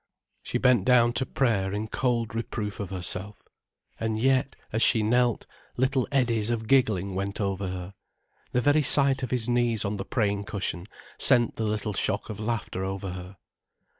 [0.41, 3.43] She bent down to prayer in cold reproof of herself.
[3.99, 5.45] And yet, as she knelt,
[5.77, 7.93] little eddies of giggling went over her.
[8.51, 10.87] The very sight of his knees on the praying cushion
[11.19, 13.37] sent the little shock of laughter over her.